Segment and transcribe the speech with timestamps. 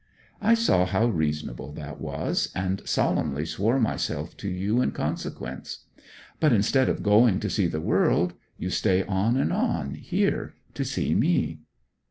[0.41, 5.85] I saw how reasonable that was; and solemnly swore myself to you in consequence.
[6.39, 10.83] But instead of going to see the world you stay on and on here to
[10.83, 11.59] see me.'